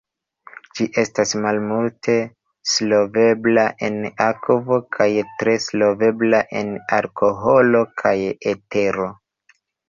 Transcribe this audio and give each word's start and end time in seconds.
Ĝi 0.77 0.85
estas 1.01 1.33
malmulte 1.41 2.15
solvebla 2.75 3.65
en 3.89 3.99
akvo 4.29 4.79
kaj 4.97 5.07
tre 5.43 5.55
solvebla 5.67 6.41
en 6.63 6.73
alkoholo 6.99 7.83
kaj 8.05 8.15
etero. 8.55 9.09